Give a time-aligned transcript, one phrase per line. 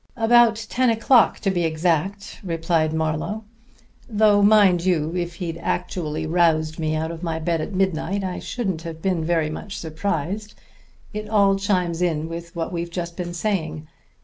[0.17, 3.43] "About ten o'clock, to be exact," replied Marlowe.
[4.09, 8.39] "Though mind you, if he'd actually roused me out of my bed at midnight I
[8.39, 10.55] shouldn't have been very much surprised.
[11.13, 13.87] It all chimes in with what we've just been saying.